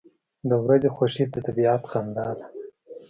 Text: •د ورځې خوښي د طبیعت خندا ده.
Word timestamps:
•د 0.49 0.51
ورځې 0.63 0.89
خوښي 0.95 1.25
د 1.33 1.35
طبیعت 1.45 1.81
خندا 1.91 2.29
ده. 2.37 2.45